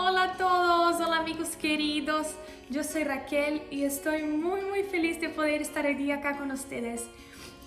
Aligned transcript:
Hola 0.00 0.22
a 0.22 0.36
todos, 0.36 1.00
hola 1.00 1.18
amigos 1.18 1.56
queridos. 1.56 2.28
Yo 2.70 2.84
soy 2.84 3.02
Raquel 3.02 3.62
y 3.68 3.82
estoy 3.82 4.22
muy 4.22 4.60
muy 4.60 4.84
feliz 4.84 5.20
de 5.20 5.28
poder 5.28 5.60
estar 5.60 5.88
aquí 5.88 6.12
acá 6.12 6.38
con 6.38 6.52
ustedes. 6.52 7.02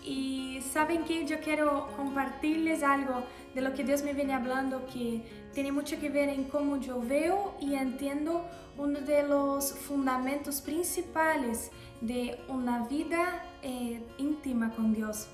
Y 0.02 0.62
saben 0.72 1.04
que 1.04 1.26
yo 1.26 1.42
quiero 1.42 1.90
compartirles 1.98 2.84
algo 2.84 3.26
de 3.54 3.60
lo 3.60 3.74
que 3.74 3.84
Dios 3.84 4.04
me 4.04 4.14
viene 4.14 4.34
hablando 4.34 4.86
que 4.86 5.26
tiene 5.54 5.74
mucho 5.74 6.00
que 6.00 6.08
ver 6.08 6.30
en 6.30 6.46
cómo 6.46 6.78
yo 6.78 7.02
veo 7.02 7.58
y 7.60 7.76
entiendo 7.76 8.46
uno 8.78 9.02
de 9.02 9.24
los 9.24 9.74
fundamentos 9.74 10.62
principales 10.62 11.70
de 12.00 12.40
una 12.48 12.88
vida 12.88 13.44
eh, 13.62 14.02
íntima 14.18 14.72
con 14.72 14.94
Dios, 14.94 15.28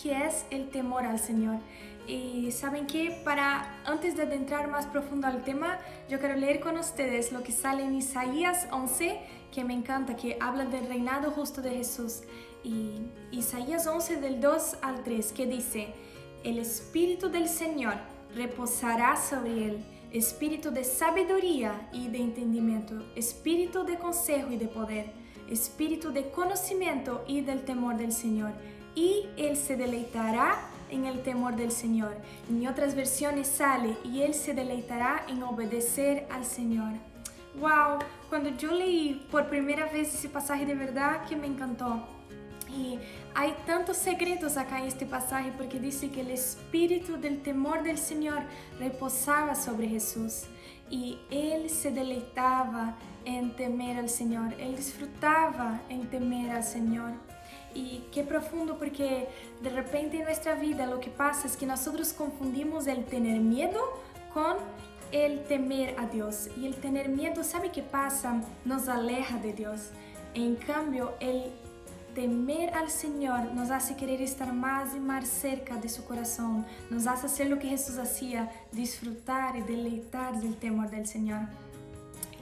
que 0.00 0.26
es 0.26 0.46
el 0.50 0.68
temor 0.70 1.04
al 1.04 1.18
Señor. 1.18 1.58
Y 2.06 2.52
saben 2.52 2.86
que 2.86 3.20
para 3.24 3.80
antes 3.84 4.16
de 4.16 4.22
adentrar 4.22 4.68
más 4.68 4.86
profundo 4.86 5.26
al 5.26 5.42
tema, 5.42 5.78
yo 6.08 6.20
quiero 6.20 6.36
leer 6.36 6.60
con 6.60 6.78
ustedes 6.78 7.32
lo 7.32 7.42
que 7.42 7.50
sale 7.50 7.82
en 7.82 7.94
Isaías 7.94 8.68
11, 8.70 9.18
que 9.52 9.64
me 9.64 9.74
encanta, 9.74 10.14
que 10.14 10.38
habla 10.40 10.66
del 10.66 10.86
reinado 10.86 11.32
justo 11.32 11.62
de 11.62 11.70
Jesús. 11.70 12.22
Y 12.62 13.00
Isaías 13.32 13.86
11 13.86 14.20
del 14.20 14.40
2 14.40 14.78
al 14.82 15.02
3, 15.02 15.32
que 15.32 15.46
dice, 15.46 15.88
el 16.44 16.58
Espíritu 16.58 17.28
del 17.28 17.48
Señor 17.48 17.94
reposará 18.36 19.16
sobre 19.16 19.66
él, 19.66 19.84
espíritu 20.12 20.70
de 20.70 20.84
sabiduría 20.84 21.88
y 21.92 22.08
de 22.08 22.18
entendimiento, 22.18 23.04
espíritu 23.16 23.84
de 23.84 23.98
consejo 23.98 24.52
y 24.52 24.56
de 24.56 24.68
poder, 24.68 25.10
espíritu 25.50 26.12
de 26.12 26.30
conocimiento 26.30 27.24
y 27.26 27.40
del 27.40 27.64
temor 27.64 27.96
del 27.96 28.12
Señor. 28.12 28.52
Y 28.96 29.28
él 29.36 29.56
se 29.56 29.76
deleitará 29.76 30.58
en 30.90 31.04
el 31.04 31.22
temor 31.22 31.54
del 31.54 31.70
Señor. 31.70 32.16
En 32.50 32.66
otras 32.66 32.96
versiones 32.96 33.46
sale, 33.46 33.96
y 34.02 34.22
él 34.22 34.34
se 34.34 34.54
deleitará 34.54 35.24
en 35.28 35.44
obedecer 35.44 36.26
al 36.30 36.44
Señor. 36.44 36.94
Wow, 37.60 38.00
cuando 38.28 38.50
yo 38.50 38.72
leí 38.72 39.26
por 39.30 39.48
primera 39.48 39.86
vez 39.86 40.12
ese 40.12 40.28
pasaje 40.28 40.66
de 40.66 40.74
verdad 40.74 41.24
que 41.26 41.36
me 41.36 41.46
encantó. 41.46 42.04
Y 42.68 42.98
hay 43.34 43.54
tantos 43.64 43.96
secretos 43.96 44.56
acá 44.56 44.80
en 44.80 44.86
este 44.86 45.06
pasaje 45.06 45.52
porque 45.56 45.78
dice 45.78 46.10
que 46.10 46.20
el 46.20 46.30
espíritu 46.30 47.16
del 47.16 47.40
temor 47.42 47.82
del 47.82 47.96
Señor 47.96 48.40
reposaba 48.78 49.54
sobre 49.54 49.88
Jesús 49.88 50.44
y 50.90 51.18
él 51.30 51.70
se 51.70 51.90
deleitaba 51.90 52.96
en 53.24 53.56
temer 53.56 53.98
al 53.98 54.08
Señor, 54.08 54.54
él 54.58 54.76
disfrutaba 54.76 55.80
en 55.88 56.08
temer 56.08 56.50
al 56.50 56.64
Señor. 56.64 57.12
Y 57.76 58.04
qué 58.10 58.24
profundo 58.24 58.78
porque 58.78 59.28
de 59.62 59.70
repente 59.70 60.16
en 60.16 60.24
nuestra 60.24 60.54
vida 60.54 60.86
lo 60.86 60.98
que 60.98 61.10
pasa 61.10 61.46
es 61.46 61.58
que 61.58 61.66
nosotros 61.66 62.14
confundimos 62.14 62.86
el 62.86 63.04
tener 63.04 63.38
miedo 63.38 63.78
con 64.32 64.56
el 65.12 65.44
temer 65.44 65.94
a 65.98 66.06
Dios. 66.06 66.48
Y 66.56 66.66
el 66.66 66.76
tener 66.76 67.10
miedo, 67.10 67.44
¿sabe 67.44 67.70
qué 67.70 67.82
pasa? 67.82 68.40
Nos 68.64 68.88
aleja 68.88 69.38
de 69.38 69.52
Dios. 69.52 69.90
En 70.32 70.56
cambio, 70.56 71.12
el 71.20 71.52
temer 72.14 72.72
al 72.72 72.88
Señor 72.88 73.52
nos 73.52 73.70
hace 73.70 73.94
querer 73.94 74.22
estar 74.22 74.50
más 74.54 74.94
y 74.96 74.98
más 74.98 75.28
cerca 75.28 75.76
de 75.76 75.90
su 75.90 76.02
corazón, 76.06 76.64
nos 76.88 77.06
hace 77.06 77.26
hacer 77.26 77.48
lo 77.48 77.58
que 77.58 77.68
Jesús 77.68 77.98
hacía, 77.98 78.50
disfrutar 78.72 79.54
y 79.56 79.60
deleitar 79.60 80.40
del 80.40 80.56
temor 80.56 80.88
del 80.88 81.06
Señor. 81.06 81.42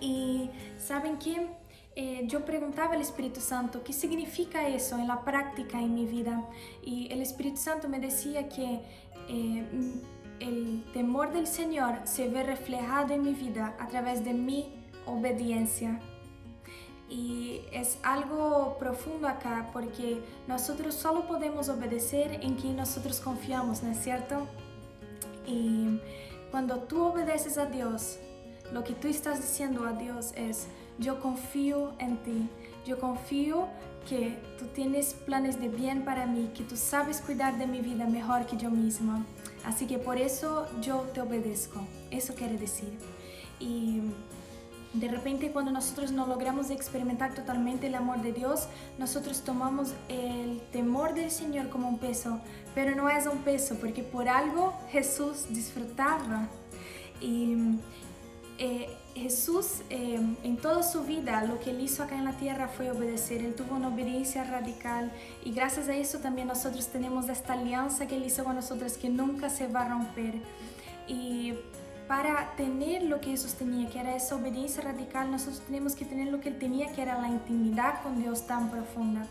Y 0.00 0.48
¿saben 0.78 1.18
qué? 1.18 1.48
Eh, 1.96 2.24
yo 2.26 2.44
preguntaba 2.44 2.94
al 2.94 3.00
Espíritu 3.00 3.40
Santo 3.40 3.84
qué 3.84 3.92
significa 3.92 4.66
eso 4.66 4.98
en 4.98 5.06
la 5.06 5.24
práctica 5.24 5.78
en 5.78 5.94
mi 5.94 6.06
vida 6.06 6.44
y 6.82 7.12
el 7.12 7.22
Espíritu 7.22 7.58
Santo 7.58 7.88
me 7.88 8.00
decía 8.00 8.48
que 8.48 8.80
eh, 9.28 9.64
el 10.40 10.84
temor 10.92 11.32
del 11.32 11.46
Señor 11.46 12.00
se 12.02 12.28
ve 12.28 12.42
reflejado 12.42 13.14
en 13.14 13.22
mi 13.22 13.32
vida 13.32 13.76
a 13.78 13.86
través 13.86 14.24
de 14.24 14.34
mi 14.34 14.72
obediencia 15.06 16.00
y 17.08 17.60
es 17.70 17.98
algo 18.02 18.76
profundo 18.78 19.28
acá 19.28 19.70
porque 19.72 20.20
nosotros 20.48 20.96
solo 20.96 21.28
podemos 21.28 21.68
obedecer 21.68 22.40
en 22.42 22.54
quien 22.56 22.76
nosotros 22.76 23.20
confiamos, 23.20 23.84
¿no 23.84 23.92
es 23.92 23.98
cierto? 23.98 24.48
Y 25.46 26.00
cuando 26.50 26.78
tú 26.80 27.04
obedeces 27.04 27.56
a 27.58 27.66
Dios, 27.66 28.18
lo 28.72 28.82
que 28.82 28.94
tú 28.94 29.06
estás 29.06 29.40
diciendo 29.40 29.86
a 29.86 29.92
Dios 29.92 30.32
es, 30.34 30.66
yo 30.98 31.20
confío 31.20 31.92
en 31.98 32.16
ti, 32.18 32.48
yo 32.86 32.98
confío 32.98 33.68
que 34.08 34.36
tú 34.58 34.66
tienes 34.66 35.14
planes 35.14 35.60
de 35.60 35.68
bien 35.68 36.04
para 36.04 36.26
mí, 36.26 36.50
que 36.54 36.62
tú 36.62 36.76
sabes 36.76 37.20
cuidar 37.20 37.58
de 37.58 37.66
mi 37.66 37.80
vida 37.80 38.06
mejor 38.06 38.46
que 38.46 38.56
yo 38.56 38.70
misma. 38.70 39.24
Así 39.64 39.86
que 39.86 39.98
por 39.98 40.18
eso 40.18 40.68
yo 40.80 41.00
te 41.14 41.20
obedezco. 41.20 41.80
Eso 42.10 42.34
quiere 42.34 42.58
decir. 42.58 42.92
Y 43.58 44.02
de 44.92 45.08
repente 45.08 45.50
cuando 45.50 45.72
nosotros 45.72 46.12
no 46.12 46.26
logramos 46.26 46.70
experimentar 46.70 47.34
totalmente 47.34 47.86
el 47.86 47.94
amor 47.94 48.22
de 48.22 48.32
Dios, 48.32 48.68
nosotros 48.98 49.42
tomamos 49.42 49.94
el 50.08 50.60
temor 50.70 51.14
del 51.14 51.30
Señor 51.30 51.68
como 51.70 51.88
un 51.88 51.98
peso, 51.98 52.40
pero 52.74 52.94
no 52.94 53.08
es 53.08 53.26
un 53.26 53.38
peso 53.38 53.76
porque 53.80 54.02
por 54.02 54.28
algo 54.28 54.74
Jesús 54.90 55.46
disfrutaba. 55.48 56.48
Y 57.20 57.78
eh, 58.66 58.88
Jesús 59.14 59.82
eh, 59.90 60.18
en 60.42 60.56
toda 60.56 60.82
su 60.82 61.04
vida 61.04 61.44
lo 61.44 61.60
que 61.60 61.68
él 61.68 61.82
hizo 61.82 62.02
acá 62.02 62.16
en 62.16 62.24
la 62.24 62.32
tierra 62.32 62.66
fue 62.66 62.90
obedecer, 62.90 63.42
él 63.42 63.54
tuvo 63.54 63.76
una 63.76 63.88
obediencia 63.88 64.42
radical 64.42 65.12
y 65.44 65.52
gracias 65.52 65.86
a 65.90 65.94
eso 65.94 66.20
también 66.20 66.48
nosotros 66.48 66.88
tenemos 66.88 67.28
esta 67.28 67.52
alianza 67.52 68.06
que 68.06 68.16
él 68.16 68.24
hizo 68.24 68.42
con 68.42 68.56
nosotros 68.56 68.96
que 68.96 69.10
nunca 69.10 69.50
se 69.50 69.66
va 69.66 69.82
a 69.82 69.88
romper. 69.90 70.36
Y 71.06 71.52
para 72.08 72.56
tener 72.56 73.02
lo 73.02 73.20
que 73.20 73.32
Jesús 73.32 73.52
tenía, 73.52 73.90
que 73.90 74.00
era 74.00 74.16
esa 74.16 74.34
obediencia 74.34 74.82
radical, 74.82 75.30
nosotros 75.30 75.60
tenemos 75.60 75.94
que 75.94 76.06
tener 76.06 76.28
lo 76.28 76.40
que 76.40 76.48
Él 76.48 76.58
tenía, 76.58 76.90
que 76.92 77.02
era 77.02 77.20
la 77.20 77.28
intimidad 77.28 78.02
con 78.02 78.18
Dios 78.18 78.46
tan 78.46 78.70
profunda. 78.70 79.26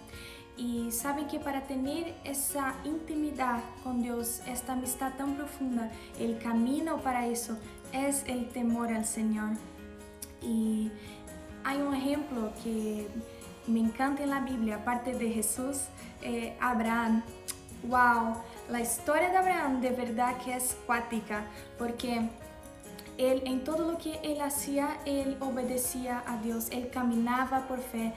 Y 0.55 0.91
saben 0.91 1.27
que 1.27 1.39
para 1.39 1.63
tener 1.63 2.13
esa 2.23 2.75
intimidad 2.83 3.59
con 3.83 4.01
Dios, 4.01 4.41
esta 4.47 4.73
amistad 4.73 5.13
tan 5.17 5.35
profunda, 5.35 5.91
el 6.19 6.37
camino 6.37 6.97
para 6.97 7.25
eso 7.25 7.57
es 7.91 8.23
el 8.27 8.49
temor 8.49 8.93
al 8.93 9.05
Señor. 9.05 9.51
Y 10.41 10.91
hay 11.63 11.81
un 11.81 11.95
ejemplo 11.95 12.51
que 12.63 13.07
me 13.65 13.79
encanta 13.79 14.23
en 14.23 14.29
la 14.29 14.41
Biblia, 14.41 14.75
aparte 14.75 15.13
de 15.13 15.29
Jesús, 15.29 15.85
eh, 16.21 16.55
Abraham. 16.59 17.23
¡Wow! 17.83 18.37
La 18.69 18.79
historia 18.79 19.29
de 19.29 19.37
Abraham 19.37 19.81
de 19.81 19.89
verdad 19.89 20.37
que 20.37 20.55
es 20.55 20.77
cuática, 20.85 21.45
porque 21.77 22.29
él 23.17 23.43
en 23.45 23.63
todo 23.63 23.91
lo 23.91 23.97
que 23.97 24.19
él 24.23 24.41
hacía, 24.41 24.97
él 25.05 25.37
obedecía 25.39 26.23
a 26.27 26.37
Dios, 26.37 26.67
él 26.71 26.89
caminaba 26.89 27.67
por 27.67 27.79
fe. 27.79 28.13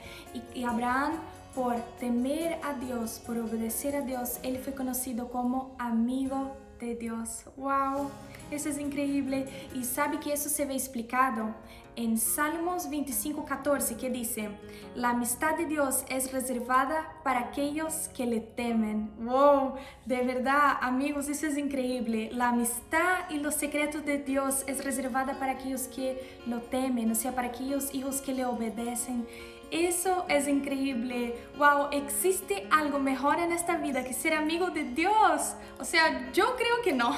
Y, 0.53 0.63
Abraham 0.63 1.13
por 1.55 1.75
temer 1.99 2.59
a 2.63 2.73
Dios, 2.73 3.19
por 3.25 3.35
obedecer 3.39 3.95
a 3.95 4.01
Dios, 4.01 4.37
él 4.43 4.59
fue 4.59 4.75
conocido 4.75 5.29
como 5.29 5.75
amigo 5.79 6.55
de 6.79 6.95
Dios. 6.95 7.43
¡Wow! 7.55 8.09
Eso 8.51 8.69
es 8.69 8.79
increíble. 8.79 9.47
Y 9.73 9.83
sabe 9.83 10.19
que 10.19 10.33
eso 10.33 10.49
se 10.49 10.65
ve 10.65 10.73
explicado 10.73 11.53
en 11.97 12.19
Salmos 12.19 12.91
25, 12.91 13.43
14, 13.43 13.97
que 13.97 14.11
dice, 14.11 14.49
la 14.95 15.09
amistad 15.09 15.57
de 15.57 15.65
Dios 15.65 16.03
es 16.09 16.31
reservada 16.31 17.11
para 17.23 17.39
aquellos 17.39 18.09
que 18.15 18.27
le 18.27 18.39
temen. 18.39 19.09
¡Wow! 19.17 19.73
De 20.05 20.21
verdad, 20.21 20.77
amigos, 20.81 21.27
eso 21.27 21.47
es 21.47 21.57
increíble. 21.57 22.29
La 22.31 22.49
amistad 22.49 23.27
y 23.31 23.37
los 23.39 23.55
secretos 23.55 24.05
de 24.05 24.19
Dios 24.19 24.63
es 24.67 24.85
reservada 24.85 25.39
para 25.39 25.53
aquellos 25.53 25.87
que 25.87 26.37
lo 26.45 26.61
temen, 26.61 27.09
o 27.09 27.15
sea, 27.15 27.33
para 27.33 27.47
aquellos 27.47 27.91
hijos 27.95 28.21
que 28.21 28.31
le 28.31 28.45
obedecen. 28.45 29.25
Eso 29.71 30.25
es 30.29 30.47
increíble. 30.47 31.35
Wow, 31.57 31.89
existe 31.91 32.67
algo 32.71 32.99
mejor 32.99 33.39
en 33.39 33.51
esta 33.51 33.77
vida 33.77 34.03
que 34.03 34.13
ser 34.13 34.33
amigo 34.33 34.69
de 34.69 34.83
Dios. 34.83 35.55
O 35.79 35.83
sea, 35.83 36.31
yo 36.31 36.55
creo 36.55 36.81
que 36.83 36.93
no. 36.93 37.13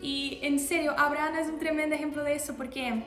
Y 0.00 0.38
en 0.42 0.60
serio, 0.60 0.94
Abraham 0.96 1.36
es 1.36 1.48
un 1.48 1.58
tremendo 1.58 1.96
ejemplo 1.96 2.22
de 2.22 2.36
eso 2.36 2.54
porque 2.54 3.02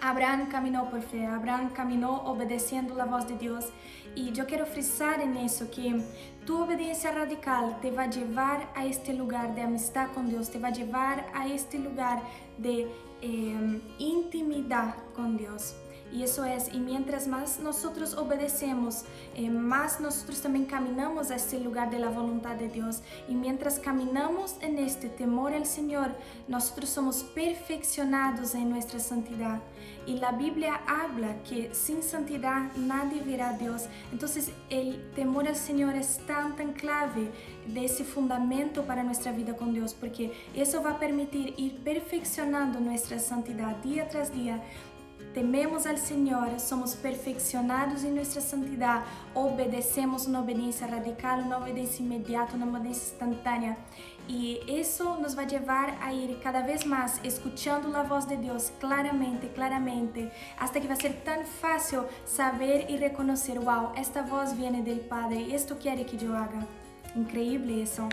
Abraham 0.00 0.48
caminó 0.50 0.88
por 0.88 1.02
fe, 1.02 1.26
Abraham 1.26 1.70
caminó 1.74 2.22
obedeciendo 2.24 2.94
la 2.94 3.04
voz 3.04 3.28
de 3.28 3.36
Dios. 3.36 3.66
Y 4.14 4.32
yo 4.32 4.46
quiero 4.46 4.66
frisar 4.66 5.20
en 5.20 5.36
eso 5.36 5.70
que 5.70 6.02
tu 6.44 6.62
obediencia 6.62 7.12
radical 7.12 7.78
te 7.80 7.90
va 7.90 8.04
a 8.04 8.10
llevar 8.10 8.70
a 8.74 8.84
este 8.84 9.12
lugar 9.12 9.54
de 9.54 9.62
amistad 9.62 10.08
con 10.12 10.28
Dios, 10.28 10.50
te 10.50 10.58
va 10.58 10.68
a 10.68 10.72
llevar 10.72 11.26
a 11.34 11.46
este 11.46 11.78
lugar 11.78 12.22
de 12.58 12.88
eh, 13.20 13.80
intimidad 13.98 14.96
con 15.14 15.36
Dios. 15.36 15.76
Y 16.12 16.22
eso 16.22 16.44
es, 16.44 16.72
y 16.72 16.78
mientras 16.78 17.26
más 17.26 17.58
nosotros 17.60 18.14
obedecemos, 18.14 19.04
eh, 19.34 19.48
más 19.48 19.98
nosotros 19.98 20.42
también 20.42 20.66
caminamos 20.66 21.30
a 21.30 21.36
este 21.36 21.58
lugar 21.58 21.90
de 21.90 21.98
la 21.98 22.10
voluntad 22.10 22.56
de 22.56 22.68
Dios. 22.68 23.02
Y 23.28 23.34
mientras 23.34 23.78
caminamos 23.78 24.56
en 24.60 24.78
este 24.78 25.08
temor 25.08 25.54
al 25.54 25.64
Señor, 25.64 26.10
nosotros 26.48 26.90
somos 26.90 27.24
perfeccionados 27.24 28.54
en 28.54 28.68
nuestra 28.68 29.00
santidad. 29.00 29.60
Y 30.06 30.18
la 30.18 30.32
Biblia 30.32 30.80
habla 30.86 31.42
que 31.44 31.72
sin 31.74 32.02
santidad 32.02 32.72
nadie 32.76 33.22
verá 33.22 33.50
a 33.50 33.56
Dios. 33.56 33.84
Entonces 34.10 34.50
el 34.68 35.10
temor 35.14 35.46
al 35.46 35.56
Señor 35.56 35.94
es 35.94 36.18
tan, 36.26 36.56
tan 36.56 36.72
clave 36.72 37.30
de 37.66 37.84
ese 37.84 38.04
fundamento 38.04 38.82
para 38.82 39.02
nuestra 39.02 39.32
vida 39.32 39.56
con 39.56 39.72
Dios, 39.72 39.94
porque 39.94 40.32
eso 40.54 40.82
va 40.82 40.92
a 40.92 40.98
permitir 40.98 41.54
ir 41.56 41.78
perfeccionando 41.78 42.80
nuestra 42.80 43.18
santidad 43.18 43.76
día 43.76 44.08
tras 44.08 44.32
día 44.34 44.62
tememos 45.34 45.86
al 45.86 45.98
Señor, 45.98 46.60
somos 46.60 46.94
perfeccionados 46.94 48.04
en 48.04 48.14
nuestra 48.14 48.40
santidad, 48.40 49.02
obedecemos 49.34 50.26
una 50.26 50.40
obediencia 50.40 50.86
radical, 50.86 51.44
una 51.46 51.58
obediencia 51.58 52.04
inmediata, 52.04 52.54
una 52.54 52.66
obediencia 52.66 53.10
instantánea. 53.10 53.76
Y 54.28 54.60
eso 54.68 55.18
nos 55.20 55.36
va 55.36 55.42
a 55.42 55.46
llevar 55.46 55.98
a 56.00 56.12
ir 56.12 56.38
cada 56.40 56.64
vez 56.64 56.86
más 56.86 57.18
escuchando 57.24 57.88
la 57.88 58.04
voz 58.04 58.28
de 58.28 58.36
Dios 58.36 58.72
claramente, 58.78 59.48
claramente, 59.48 60.30
hasta 60.58 60.80
que 60.80 60.86
va 60.86 60.94
a 60.94 60.96
ser 60.96 61.24
tan 61.24 61.44
fácil 61.44 62.00
saber 62.24 62.88
y 62.88 62.98
reconocer, 62.98 63.58
wow, 63.58 63.90
esta 63.96 64.22
voz 64.22 64.56
viene 64.56 64.82
del 64.82 65.00
Padre 65.00 65.40
y 65.40 65.54
esto 65.54 65.76
quiere 65.78 66.06
que 66.06 66.16
yo 66.16 66.36
haga. 66.36 66.66
Increíble 67.16 67.82
eso. 67.82 68.08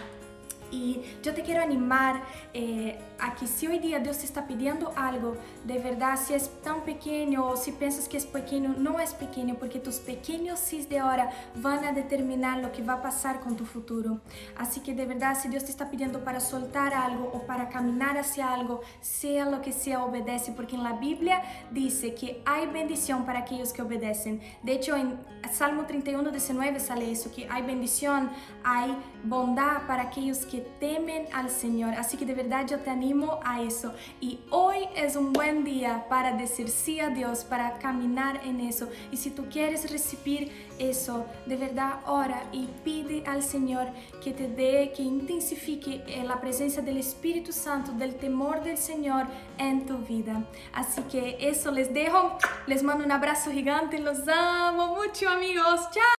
Y 0.72 1.02
yo 1.24 1.34
te 1.34 1.42
quiero 1.42 1.62
animar 1.62 2.22
eh, 2.54 3.00
a 3.20 3.36
que 3.36 3.48
si 3.48 3.68
hoy 3.68 3.80
día 3.80 4.00
Dios 4.00 4.20
te 4.20 4.26
está 4.26 4.48
pidiendo 4.48 4.94
algo, 4.96 5.36
de 5.66 5.80
verdad, 5.80 6.18
si 6.18 6.34
es 6.34 6.50
tan 6.62 6.82
pequeño 6.84 7.46
o 7.46 7.58
si 7.58 7.72
piensas 7.72 8.08
que 8.08 8.18
es 8.18 8.26
pequeño, 8.26 8.76
no 8.78 9.00
es 9.00 9.14
pequeño, 9.14 9.56
porque 9.56 9.80
tus 9.80 9.96
pequeños 9.96 10.60
sí 10.60 10.86
de 10.86 11.00
ahora 11.00 11.30
van 11.56 11.84
a 11.84 11.92
determinar 11.92 12.60
lo 12.60 12.72
que 12.72 12.84
va 12.84 12.94
a 12.94 13.02
pasar 13.02 13.40
con 13.40 13.56
tu 13.56 13.66
futuro. 13.66 14.20
Así 14.58 14.80
que 14.82 14.94
de 14.94 15.06
verdad, 15.06 15.38
si 15.40 15.50
Dios 15.50 15.66
te 15.66 15.72
está 15.72 15.90
pidiendo 15.90 16.24
para 16.24 16.40
soltar 16.40 16.94
algo 16.94 17.30
o 17.34 17.46
para 17.46 17.70
caminar 17.70 18.18
hacia 18.18 18.52
algo, 18.52 18.82
sea 19.02 19.46
lo 19.46 19.62
que 19.62 19.72
sea, 19.72 20.04
obedece, 20.04 20.52
porque 20.52 20.76
en 20.76 20.84
la 20.84 20.94
Biblia 20.94 21.42
dice 21.72 22.14
que 22.14 22.42
hay 22.46 22.68
bendición 22.68 23.26
para 23.26 23.40
aquellos 23.40 23.74
que 23.74 23.82
obedecen. 23.82 24.42
De 24.64 24.74
hecho, 24.74 24.96
en 24.96 25.20
Salmo 25.52 25.86
31, 25.86 26.32
19 26.32 26.80
sale 26.80 27.12
eso, 27.12 27.32
que 27.32 27.48
hay 27.50 27.64
bendición, 27.64 28.30
hay 28.64 28.96
bondad 29.24 29.88
para 29.88 30.04
aquellos 30.04 30.46
que 30.46 30.59
temen 30.80 31.28
al 31.34 31.50
Señor. 31.50 31.94
Así 31.96 32.18
que 32.18 32.26
de 32.26 32.34
verdad 32.34 32.66
yo 32.68 32.80
te 32.80 32.90
animo 32.90 33.40
a 33.44 33.62
eso. 33.62 33.94
Y 34.22 34.40
hoy 34.50 34.88
es 34.96 35.16
un 35.16 35.34
buen 35.34 35.64
día 35.64 36.06
para 36.10 36.34
decir 36.34 36.70
sí 36.70 37.00
a 37.00 37.10
Dios, 37.10 37.44
para 37.44 37.78
caminar 37.80 38.42
en 38.46 38.60
eso. 38.60 38.90
Y 39.12 39.18
si 39.18 39.32
tú 39.32 39.46
quieres 39.50 39.92
recibir 39.92 40.52
eso, 40.80 41.26
de 41.46 41.56
verdad 41.58 42.00
ora 42.08 42.44
y 42.52 42.68
pide 42.84 43.24
al 43.26 43.44
Señor 43.44 43.88
que 44.24 44.32
te 44.32 44.48
dé, 44.48 44.92
que 44.96 45.04
intensifique 45.04 46.04
la 46.26 46.40
presencia 46.40 46.82
del 46.82 46.98
Espíritu 46.98 47.52
Santo, 47.52 47.92
del 47.92 48.16
temor 48.16 48.64
del 48.64 48.78
Señor 48.78 49.28
en 49.58 49.86
tu 49.86 49.98
vida. 50.00 50.44
Así 50.74 51.02
que 51.04 51.38
eso 51.40 51.72
les 51.72 51.94
dejo. 51.94 52.38
Les 52.68 52.84
mando 52.84 53.04
un 53.04 53.12
abrazo 53.12 53.52
gigante. 53.52 54.00
Los 54.00 54.28
amo 54.28 54.96
mucho 54.96 55.30
amigos. 55.30 55.82
Chao. 55.92 56.04